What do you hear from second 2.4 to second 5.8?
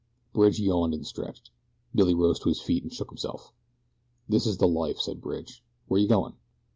his feet and shook himself. "This is the life," said Bridge.